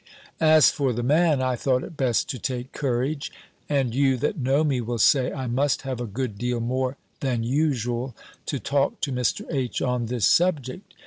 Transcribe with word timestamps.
As 0.39 0.71
for 0.71 0.93
the 0.93 1.03
man, 1.03 1.43
I 1.43 1.55
thought 1.55 1.83
it 1.83 1.95
best 1.95 2.27
to 2.31 2.39
take 2.39 2.71
courage 2.71 3.31
(and 3.69 3.93
you, 3.93 4.17
that 4.17 4.39
know 4.39 4.63
me, 4.63 4.81
will 4.81 4.97
say, 4.97 5.31
I 5.31 5.45
must 5.45 5.83
have 5.83 6.01
a 6.01 6.07
good 6.07 6.39
deal 6.39 6.59
more 6.59 6.97
than 7.19 7.43
usual) 7.43 8.15
to 8.47 8.57
talk 8.59 8.99
to 9.01 9.11
Mr. 9.11 9.45
H. 9.51 9.79
on 9.79 10.07
this 10.07 10.25
subject. 10.25 10.95